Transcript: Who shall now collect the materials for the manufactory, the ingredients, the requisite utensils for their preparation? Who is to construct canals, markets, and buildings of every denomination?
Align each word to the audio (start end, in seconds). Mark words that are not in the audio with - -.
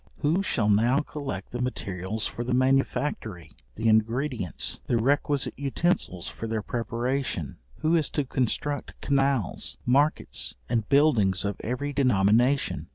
Who 0.21 0.41
shall 0.41 0.67
now 0.67 1.01
collect 1.01 1.51
the 1.51 1.61
materials 1.61 2.25
for 2.25 2.43
the 2.43 2.55
manufactory, 2.55 3.51
the 3.75 3.87
ingredients, 3.87 4.81
the 4.87 4.97
requisite 4.97 5.53
utensils 5.57 6.27
for 6.27 6.47
their 6.47 6.63
preparation? 6.63 7.57
Who 7.81 7.95
is 7.95 8.09
to 8.17 8.25
construct 8.25 8.99
canals, 8.99 9.77
markets, 9.85 10.55
and 10.67 10.89
buildings 10.89 11.45
of 11.45 11.61
every 11.63 11.93
denomination? 11.93 12.87